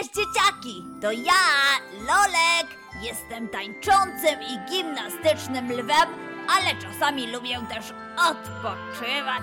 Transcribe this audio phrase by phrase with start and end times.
[0.00, 0.84] Cześć dzieciaki!
[1.00, 1.42] To ja,
[1.92, 2.66] Lolek!
[3.02, 6.08] Jestem tańczącym i gimnastycznym lwem,
[6.48, 7.84] ale czasami lubię też
[8.30, 9.42] odpoczywać.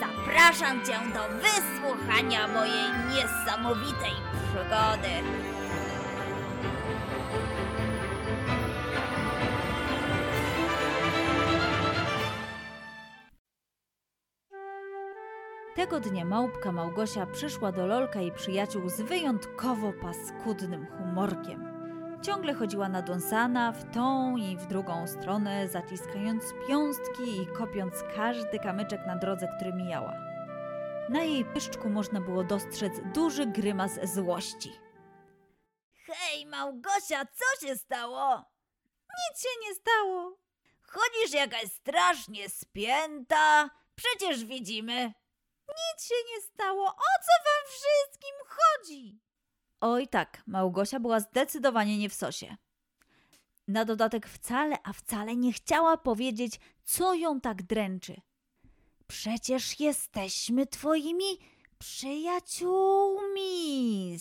[0.00, 4.14] Zapraszam cię do wysłuchania mojej niesamowitej
[4.48, 5.45] przygody.
[15.86, 21.64] Tego dnia małpka Małgosia przyszła do Lolka i przyjaciół z wyjątkowo paskudnym humorkiem.
[22.22, 28.58] Ciągle chodziła na dąsana w tą i w drugą stronę, zaciskając piąstki i kopiąc każdy
[28.58, 30.12] kamyczek na drodze, który mijała.
[31.08, 34.72] Na jej pyszczku można było dostrzec duży grymas złości.
[36.06, 38.44] Hej, Małgosia, co się stało?
[39.18, 40.36] Nic się nie stało.
[40.82, 43.70] Chodzisz jakaś strasznie spięta.
[43.94, 45.12] Przecież widzimy.
[45.68, 46.86] Nic się nie stało.
[46.88, 49.20] O co wam wszystkim chodzi?
[49.80, 52.56] Oj tak, Małgosia była zdecydowanie nie w sosie.
[53.68, 58.20] Na dodatek wcale, a wcale nie chciała powiedzieć, co ją tak dręczy.
[59.06, 61.38] Przecież jesteśmy twoimi
[61.78, 64.18] przyjaciółmi.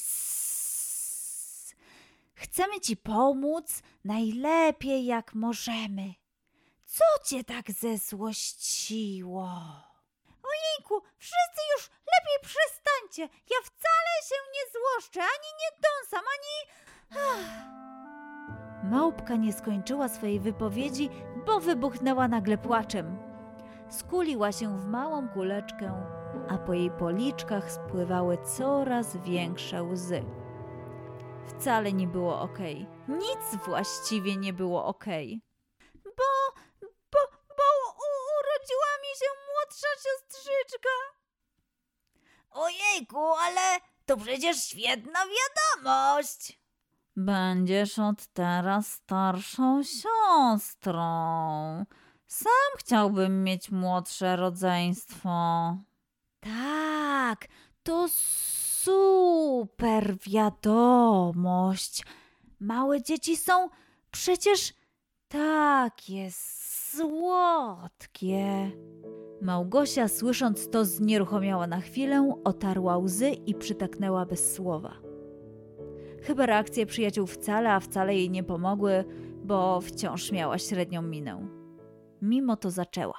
[2.33, 6.13] Chcemy ci pomóc najlepiej jak możemy.
[6.85, 9.49] Co cię tak zezłościło?
[10.43, 11.34] Ojejku, wszyscy
[18.91, 21.09] Małpka nie skończyła swojej wypowiedzi,
[21.45, 23.17] bo wybuchnęła nagle płaczem.
[23.89, 25.93] Skuliła się w małą kuleczkę,
[26.49, 30.23] a po jej policzkach spływały coraz większe łzy.
[31.47, 32.87] Wcale nie było okej.
[33.07, 35.41] Nic właściwie nie było okej.
[36.03, 37.19] Bo, bo,
[37.57, 37.67] bo
[38.39, 40.89] urodziła mi się młodsza siostrzyczka.
[42.51, 46.64] Ojejku, ale to przecież świetna wiadomość.
[47.15, 51.05] Będziesz od teraz starszą siostrą.
[52.27, 55.29] Sam chciałbym mieć młodsze rodzeństwo.
[56.39, 57.47] Tak,
[57.83, 62.03] to super wiadomość.
[62.59, 63.69] Małe dzieci są
[64.11, 64.73] przecież
[65.27, 66.29] takie
[66.91, 68.71] słodkie.
[69.41, 75.04] Małgosia, słysząc to, znieruchomiała na chwilę, otarła łzy i przytaknęła bez słowa.
[76.27, 79.05] Chyba reakcje przyjaciół wcale, a wcale jej nie pomogły,
[79.43, 81.47] bo wciąż miała średnią minę.
[82.21, 83.17] Mimo to zaczęła.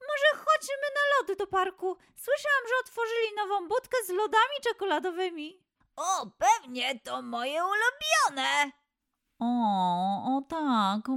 [0.00, 1.96] Może chodźmy na lody do parku.
[2.16, 5.60] Słyszałam, że otworzyli nową budkę z lodami czekoladowymi.
[5.96, 8.72] O, pewnie to moje ulubione.
[9.38, 11.08] O, o tak,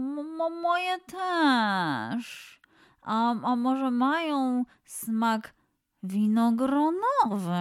[0.62, 2.60] moje też.
[3.02, 5.54] A, a może mają smak
[6.04, 7.54] winogronowy?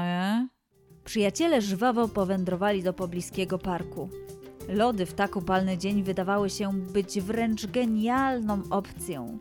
[1.04, 4.08] Przyjaciele żwawo powędrowali do pobliskiego parku.
[4.68, 9.38] Lody w tak upalny dzień wydawały się być wręcz genialną opcją.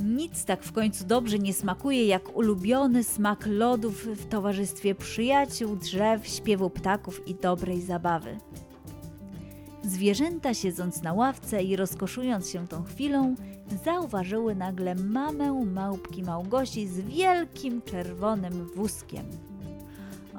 [0.00, 6.26] Nic tak w końcu dobrze nie smakuje jak ulubiony smak lodów w towarzystwie przyjaciół, drzew,
[6.26, 8.38] śpiewu ptaków i dobrej zabawy.
[9.82, 13.34] Zwierzęta siedząc na ławce i rozkoszując się tą chwilą,
[13.84, 19.24] zauważyły nagle mamę małpki Małgosi z wielkim czerwonym wózkiem.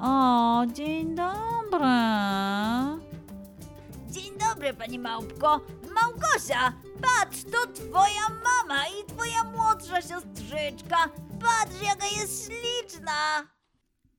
[0.04, 1.86] O, dzień dobry!
[4.10, 5.60] Dzień dobry, pani Małpko.
[5.94, 10.96] Małgosia, patrz, to twoja mama i twoja młodsza siostrzyczka.
[11.40, 13.12] Patrz, jaka jest śliczna.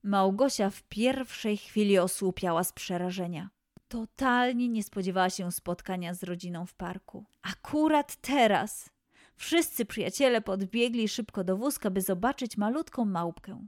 [0.02, 3.50] Małgosia w pierwszej chwili osłupiała z przerażenia.
[3.88, 7.24] Totalnie nie spodziewała się spotkania z rodziną w parku.
[7.42, 8.90] Akurat teraz
[9.36, 13.66] wszyscy przyjaciele podbiegli szybko do wózka, by zobaczyć malutką małpkę.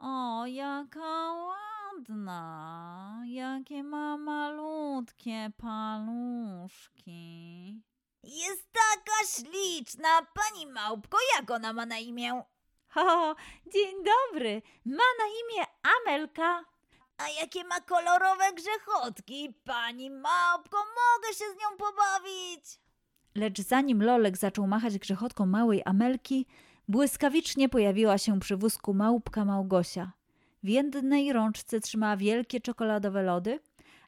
[0.00, 3.22] O, jaka ładna!
[3.26, 7.22] Jakie ma malutkie paluszki.
[8.22, 10.08] Jest taka śliczna.
[10.34, 12.42] Pani Małpko, jak ona ma na imię?
[12.96, 13.34] O,
[13.72, 14.62] dzień dobry!
[14.84, 16.64] Ma na imię Amelka.
[17.18, 19.54] A jakie ma kolorowe grzechotki?
[19.64, 22.64] Pani Małpko, mogę się z nią pobawić.
[23.34, 26.46] Lecz zanim Lolek zaczął machać grzechotką małej Amelki,
[26.88, 30.12] błyskawicznie pojawiła się przy wózku małpka Małgosia.
[30.62, 33.60] W jednej rączce trzymała wielkie czekoladowe lody,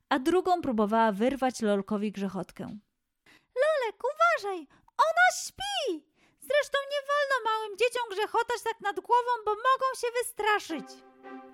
[0.09, 2.65] a drugą próbowała wyrwać Lolkowi grzechotkę.
[3.55, 4.67] Lolek, uważaj!
[4.99, 6.10] Ona śpi!
[6.51, 11.03] Zresztą nie wolno małym dzieciom grzechotać tak nad głową, bo mogą się wystraszyć.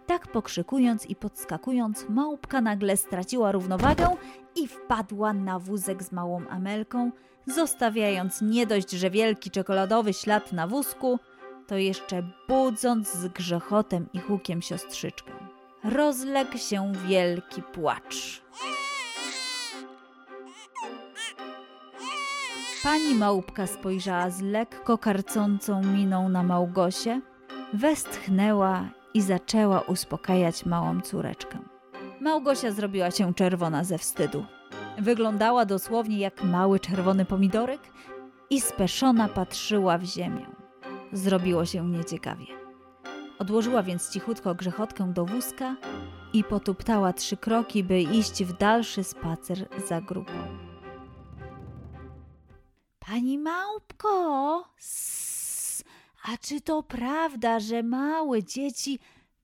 [0.07, 4.17] Tak pokrzykując i podskakując, małpka nagle straciła równowagę
[4.55, 7.11] i wpadła na wózek z małą Amelką,
[7.47, 11.19] zostawiając nie dość, że wielki czekoladowy ślad na wózku,
[11.67, 15.33] to jeszcze budząc z grzechotem i hukiem siostrzyczkę.
[15.85, 18.43] rozległ się wielki płacz.
[22.87, 27.21] Pani małpka spojrzała z lekko karcącą miną na Małgosię,
[27.73, 28.85] westchnęła
[29.15, 31.59] i zaczęła uspokajać małą córeczkę.
[32.21, 34.44] Małgosia zrobiła się czerwona ze wstydu.
[34.99, 37.81] Wyglądała dosłownie jak mały czerwony pomidorek
[38.50, 40.47] i speszona patrzyła w ziemię.
[41.12, 42.47] Zrobiło się nieciekawie.
[43.38, 45.77] Odłożyła więc cichutko grzechotkę do wózka
[46.33, 50.67] i potuptała trzy kroki, by iść w dalszy spacer za grupą.
[53.06, 55.85] Pani małpko, sss,
[56.25, 58.99] a czy to prawda, że małe dzieci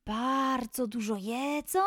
[0.07, 1.83] bardzo dużo jedzą?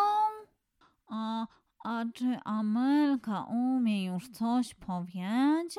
[1.08, 1.48] A,
[1.86, 5.76] a czy Amelka umie już coś powiedzieć?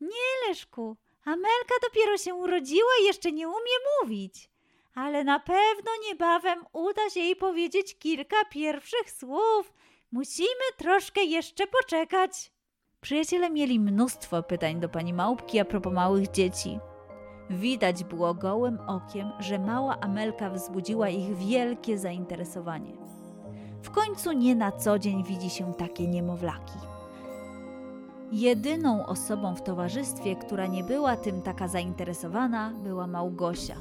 [0.00, 4.50] Nie, Leszku, Amelka dopiero się urodziła i jeszcze nie umie mówić.
[4.94, 9.72] Ale na pewno niebawem uda się jej powiedzieć kilka pierwszych słów.
[10.12, 12.53] Musimy troszkę jeszcze poczekać.
[13.04, 16.78] Przyjaciele mieli mnóstwo pytań do pani Małpki a propos małych dzieci.
[17.50, 22.92] Widać było gołym okiem, że mała Amelka wzbudziła ich wielkie zainteresowanie.
[23.82, 26.78] W końcu nie na co dzień widzi się takie niemowlaki.
[28.32, 33.76] Jedyną osobą w towarzystwie, która nie była tym taka zainteresowana, była Małgosia.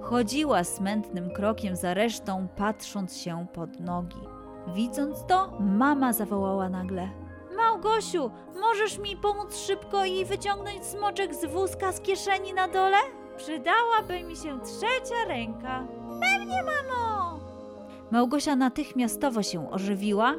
[0.00, 4.20] Chodziła smętnym krokiem za resztą, patrząc się pod nogi.
[4.74, 7.21] Widząc to, mama zawołała nagle:
[7.72, 8.30] Małgosiu,
[8.60, 12.96] możesz mi pomóc szybko i wyciągnąć smoczek z wózka z kieszeni na dole?
[13.36, 15.86] Przydałaby mi się trzecia ręka.
[16.20, 17.40] Pewnie, mamo!
[18.10, 20.34] Małgosia natychmiastowo się ożywiła,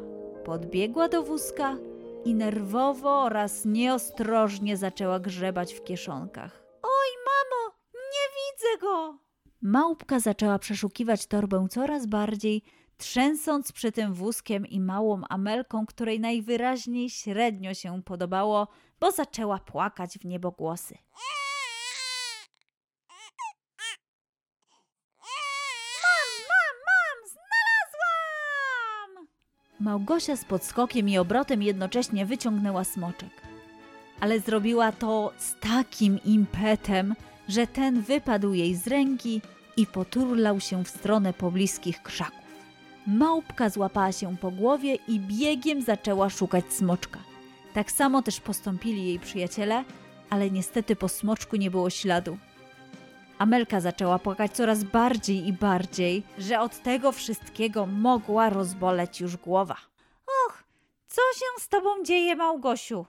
[0.45, 1.77] podbiegła do wózka
[2.25, 6.63] i nerwowo oraz nieostrożnie zaczęła grzebać w kieszonkach.
[6.83, 9.17] Oj, mamo, nie widzę go!
[9.61, 12.63] Małpka zaczęła przeszukiwać torbę coraz bardziej,
[12.97, 18.67] trzęsąc przy tym wózkiem i małą Amelką, której najwyraźniej średnio się podobało,
[18.99, 20.97] bo zaczęła płakać w niebogłosy.
[26.03, 29.27] Mam, mam, mam, znalazłam!
[29.79, 33.29] Małgosia z podskokiem i obrotem jednocześnie wyciągnęła smoczek.
[34.19, 37.15] Ale zrobiła to z takim impetem,
[37.47, 39.41] że ten wypadł jej z ręki
[39.77, 42.42] i poturlał się w stronę pobliskich krzaków.
[43.07, 47.19] Małpka złapała się po głowie i biegiem zaczęła szukać smoczka.
[47.73, 49.83] Tak samo też postąpili jej przyjaciele,
[50.29, 52.37] ale niestety po smoczku nie było śladu.
[53.37, 59.77] Amelka zaczęła płakać coraz bardziej i bardziej, że od tego wszystkiego mogła rozboleć już głowa.
[60.47, 60.63] Och,
[61.07, 63.05] co się z tobą dzieje, Małgosiu?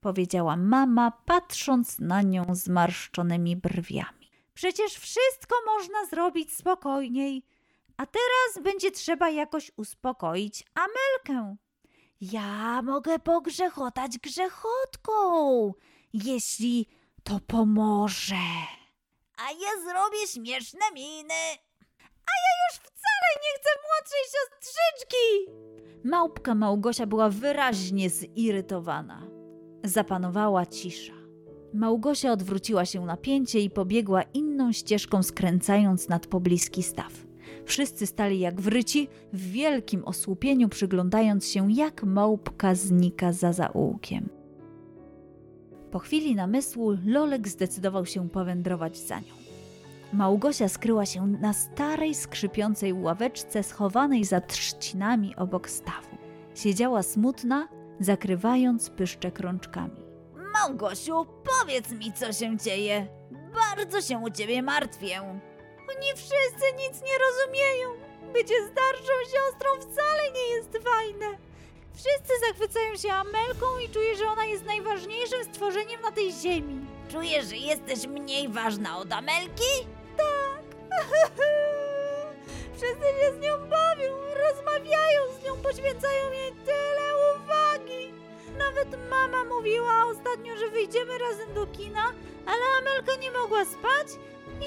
[0.00, 4.30] powiedziała mama, patrząc na nią zmarszczonymi brwiami.
[4.54, 7.42] Przecież wszystko można zrobić spokojniej.
[7.96, 11.56] A teraz będzie trzeba jakoś uspokoić Amelkę.
[12.20, 15.12] Ja mogę pogrzechotać grzechotką,
[16.12, 16.86] jeśli
[17.24, 18.34] to pomoże.
[19.36, 21.34] A ja zrobię śmieszne miny.
[22.70, 25.52] Już wcale nie chcę młodszej siostrzyczki!
[26.04, 29.22] Małpka Małgosia była wyraźnie zirytowana.
[29.84, 31.12] Zapanowała cisza.
[31.74, 37.23] Małgosia odwróciła się na pięcie i pobiegła inną ścieżką, skręcając nad pobliski staw.
[37.64, 44.28] Wszyscy stali jak wryci, w wielkim osłupieniu, przyglądając się, jak małpka znika za zaułkiem.
[45.90, 49.34] Po chwili namysłu Lolek zdecydował się powędrować za nią.
[50.12, 56.16] Małgosia skryła się na starej, skrzypiącej ławeczce schowanej za trzcinami obok stawu.
[56.54, 57.68] Siedziała smutna,
[58.00, 60.02] zakrywając pyszczek rączkami.
[60.52, 61.26] Małgosiu,
[61.60, 63.06] powiedz mi, co się dzieje.
[63.54, 65.40] Bardzo się u ciebie martwię.
[65.96, 67.88] Oni wszyscy nic nie rozumieją.
[68.32, 71.26] Bycie starszą siostrą wcale nie jest fajne.
[71.94, 76.86] Wszyscy zachwycają się Amelką i czuję, że ona jest najważniejszym stworzeniem na tej ziemi.
[77.10, 79.72] Czujesz, że jesteś mniej ważna od Amelki?
[82.76, 88.12] Wszyscy się z nią bawią, rozmawiają z nią, poświęcają jej tyle uwagi.
[88.58, 92.12] Nawet mama mówiła ostatnio, że wyjdziemy razem do kina,
[92.46, 94.06] ale Amelka nie mogła spać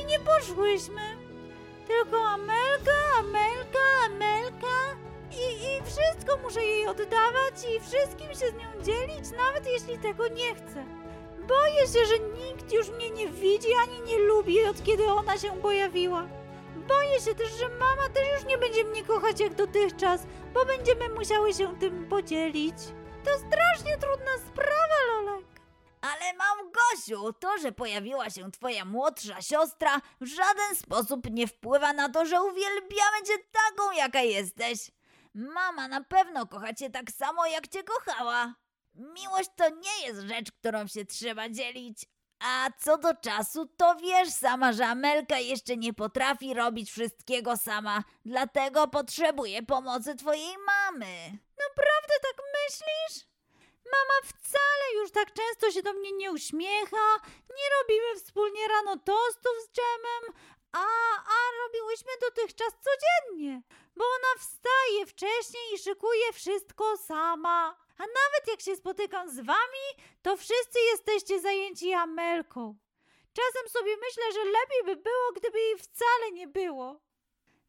[0.01, 1.01] i nie poszłyśmy.
[1.87, 4.97] Tylko Amelka, Amelka, Amelka
[5.31, 10.27] i, i wszystko muszę jej oddawać i wszystkim się z nią dzielić, nawet jeśli tego
[10.27, 10.85] nie chcę.
[11.47, 15.61] Boję się, że nikt już mnie nie widzi ani nie lubi, od kiedy ona się
[15.61, 16.27] pojawiła.
[16.87, 21.09] Boję się też, że mama też już nie będzie mnie kochać jak dotychczas, bo będziemy
[21.09, 22.75] musiały się tym podzielić.
[23.25, 25.56] To strasznie trudna sprawa, Lolek.
[26.01, 32.09] Ale Małgosiu, to, że pojawiła się twoja młodsza siostra, w żaden sposób nie wpływa na
[32.09, 34.91] to, że uwielbiamy cię taką, jaka jesteś.
[35.33, 38.53] Mama na pewno kocha cię tak samo, jak cię kochała.
[38.95, 42.05] Miłość to nie jest rzecz, którą się trzeba dzielić.
[42.39, 48.03] A co do czasu, to wiesz sama, że Amelka jeszcze nie potrafi robić wszystkiego sama,
[48.25, 51.37] dlatego potrzebuje pomocy twojej mamy.
[51.59, 53.27] Naprawdę tak myślisz?
[53.91, 57.07] Mama wcale już tak często się do mnie nie uśmiecha,
[57.49, 60.35] nie robimy wspólnie rano tostów z dżemem,
[60.71, 63.61] a, a robiłyśmy dotychczas codziennie,
[63.95, 67.87] bo ona wstaje wcześniej i szykuje wszystko sama.
[67.97, 69.85] A nawet jak się spotykam z wami,
[70.21, 72.77] to wszyscy jesteście zajęci Amelką.
[73.33, 76.99] Czasem sobie myślę, że lepiej by było, gdyby jej wcale nie było.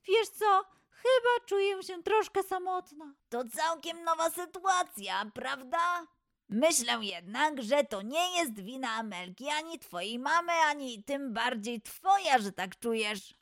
[0.05, 0.65] Wiesz co?
[1.03, 3.15] Chyba czuję się troszkę samotna.
[3.29, 6.07] To całkiem nowa sytuacja, prawda?
[6.49, 12.39] Myślę jednak, że to nie jest wina Amelki, ani twojej mamy, ani tym bardziej twoja,
[12.39, 13.35] że tak czujesz.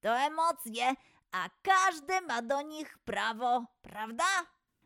[0.00, 0.94] To emocje,
[1.32, 4.24] a każdy ma do nich prawo, prawda?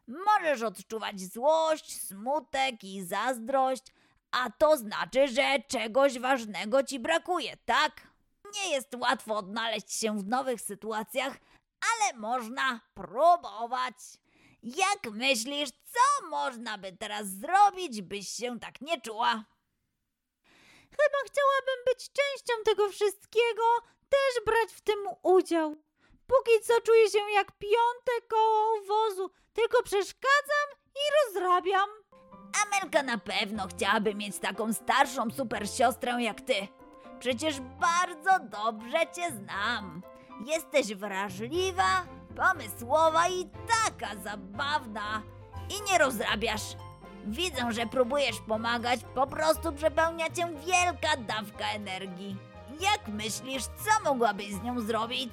[0.06, 3.82] Możesz odczuwać złość, smutek i zazdrość,
[4.30, 7.92] a to znaczy, że czegoś ważnego ci brakuje, tak?
[8.54, 11.38] Nie jest łatwo odnaleźć się w nowych sytuacjach,
[11.90, 13.96] ale można próbować.
[14.62, 19.44] Jak myślisz, co można by teraz zrobić, byś się tak nie czuła?
[20.90, 23.62] Chyba chciałabym być częścią tego wszystkiego,
[24.08, 25.76] też brać w tym udział.
[26.26, 31.88] Póki co czuję się jak piąte koło wozu, tylko przeszkadzam i rozrabiam.
[32.62, 36.68] Amelka na pewno chciałaby mieć taką starszą super siostrę jak ty.
[37.18, 40.02] Przecież bardzo dobrze cię znam.
[40.40, 42.02] Jesteś wrażliwa,
[42.36, 45.22] pomysłowa i taka zabawna.
[45.68, 46.76] I nie rozrabiasz.
[47.26, 52.36] Widzę, że próbujesz pomagać, po prostu przepełnia cię wielka dawka energii.
[52.80, 55.32] Jak myślisz, co mogłabyś z nią zrobić?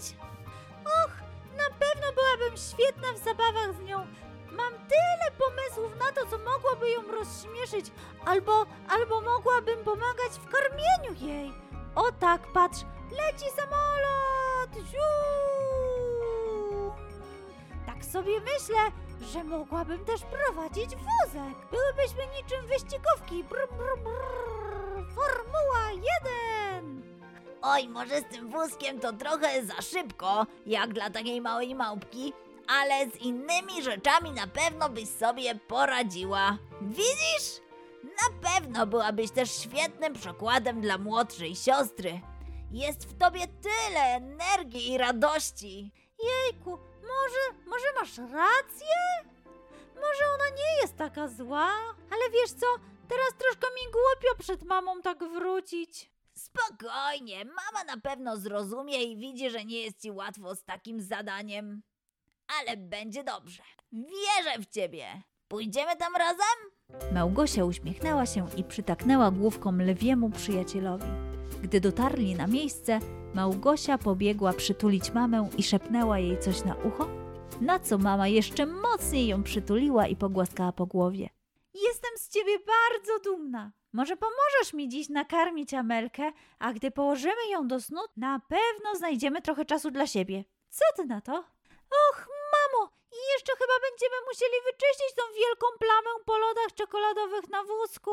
[0.85, 1.11] Och,
[1.57, 3.97] na pewno byłabym świetna w zabawach z nią.
[4.51, 7.91] Mam tyle pomysłów na to, co mogłoby ją rozśmieszyć,
[8.25, 11.53] albo, albo mogłabym pomagać w karmieniu jej.
[11.95, 12.79] O tak, patrz,
[13.11, 14.40] leci samolot!
[17.85, 18.79] Tak sobie myślę,
[19.33, 21.55] że mogłabym też prowadzić wózek.
[21.71, 23.43] Byłybyśmy niczym wyścigówki.
[23.43, 25.05] Brr, brr, brr.
[25.15, 27.01] Formuła 1!
[27.61, 32.33] Oj, może z tym wózkiem to trochę za szybko, jak dla takiej małej małpki,
[32.67, 36.57] ale z innymi rzeczami na pewno byś sobie poradziła.
[36.81, 37.61] Widzisz?
[38.03, 42.21] Na pewno byłabyś też świetnym przykładem dla młodszej siostry.
[42.71, 45.91] Jest w tobie tyle energii i radości.
[46.23, 46.69] Jejku,
[47.01, 48.95] może, może masz rację?
[49.95, 51.69] Może ona nie jest taka zła?
[52.11, 52.65] Ale wiesz co,
[53.07, 56.11] teraz troszkę mi głupio przed mamą tak wrócić.
[56.37, 61.81] Spokojnie, mama na pewno zrozumie i widzi, że nie jest ci łatwo z takim zadaniem.
[62.59, 63.63] Ale będzie dobrze.
[63.91, 65.21] Wierzę w ciebie.
[65.47, 66.57] Pójdziemy tam razem?
[67.13, 71.07] Małgosia uśmiechnęła się i przytaknęła główką lwiemu przyjacielowi.
[71.63, 72.99] Gdy dotarli na miejsce,
[73.33, 77.07] Małgosia pobiegła przytulić mamę i szepnęła jej coś na ucho,
[77.61, 81.29] na co mama jeszcze mocniej ją przytuliła i pogłaskała po głowie.
[81.73, 83.71] Jestem z ciebie bardzo dumna.
[83.93, 89.41] Może pomożesz mi dziś nakarmić Amelkę, a gdy położymy ją do snu, na pewno znajdziemy
[89.41, 90.43] trochę czasu dla siebie.
[90.69, 91.33] Co ty na to?
[92.09, 97.63] Och, mamo, i jeszcze chyba będziemy musieli wyczyścić tą wielką plamę po lodach czekoladowych na
[97.63, 98.11] wózku.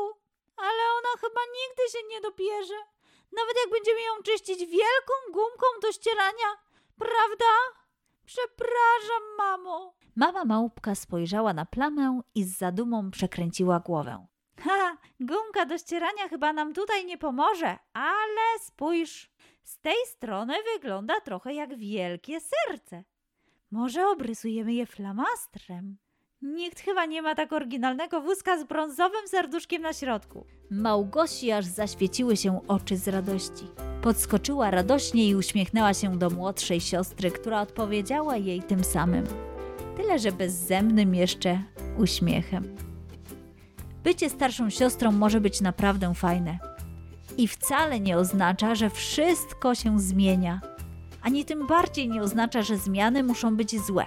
[0.57, 2.98] Ale ona chyba nigdy się nie dobierze.
[3.31, 6.47] Nawet jak będziemy ją czyścić wielką gumką do ścierania.
[6.97, 7.45] Prawda?
[8.25, 9.93] Przepraszam, mamo.
[10.15, 14.27] Mama małpka spojrzała na plamę i z zadumą przekręciła głowę.
[14.59, 19.29] Ha, gumka do ścierania chyba nam tutaj nie pomoże, ale spójrz.
[19.63, 23.03] Z tej strony wygląda trochę jak wielkie serce.
[23.71, 25.97] Może obrysujemy je flamastrem?
[26.41, 30.45] Nikt chyba nie ma tak oryginalnego wózka z brązowym serduszkiem na środku.
[30.71, 33.63] Małgosi aż zaświeciły się oczy z radości.
[34.01, 39.23] Podskoczyła radośnie i uśmiechnęła się do młodszej siostry, która odpowiedziała jej tym samym.
[39.97, 41.63] Tyle, że bezzemnym jeszcze
[41.97, 42.75] uśmiechem.
[44.03, 46.59] Bycie starszą siostrą może być naprawdę fajne.
[47.37, 50.61] I wcale nie oznacza, że wszystko się zmienia.
[51.21, 54.05] Ani tym bardziej nie oznacza, że zmiany muszą być złe.